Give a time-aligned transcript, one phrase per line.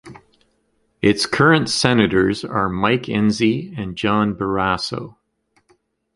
[1.03, 5.17] Its current senators are Mike Enzi and John Barrasso.